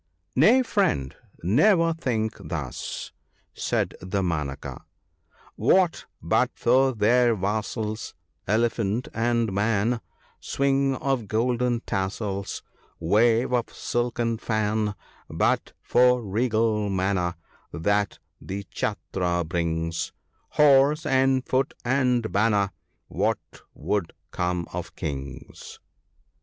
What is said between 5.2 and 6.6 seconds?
—*' What but